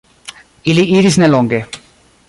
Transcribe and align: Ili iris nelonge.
Ili 0.73 0.85
iris 0.95 1.21
nelonge. 1.25 1.61